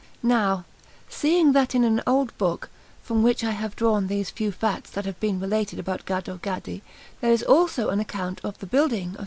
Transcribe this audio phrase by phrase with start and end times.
[0.23, 0.65] Now,
[1.09, 2.71] seeing that in an old book,
[3.03, 6.81] from which I have drawn these few facts that have been related about Gaddo Gaddi,
[7.19, 9.19] there is also an account of the building of S.